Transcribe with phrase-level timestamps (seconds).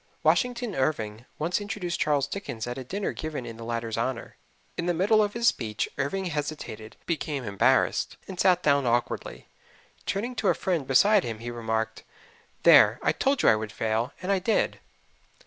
[0.23, 4.35] Washington Irving once introduced Charles Dickens at a dinner given in the latter's honor.
[4.75, 9.47] In the middle of his speech Irving hesitated, became embarrassed, and sat down awkwardly.
[10.07, 12.01] Turning to a friend beside him he remarked,
[12.63, 14.79] "There, I told you I would fail, and I did."